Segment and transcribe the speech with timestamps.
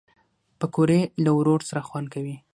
[0.59, 2.35] پکورې له ورور سره خوند کوي